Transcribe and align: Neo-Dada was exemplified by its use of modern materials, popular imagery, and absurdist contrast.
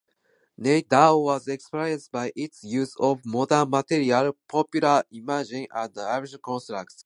Neo-Dada 0.57 1.15
was 1.21 1.47
exemplified 1.47 2.01
by 2.11 2.33
its 2.35 2.63
use 2.63 2.95
of 2.99 3.23
modern 3.23 3.69
materials, 3.69 4.33
popular 4.49 5.03
imagery, 5.11 5.67
and 5.71 5.91
absurdist 5.95 6.41
contrast. 6.41 6.99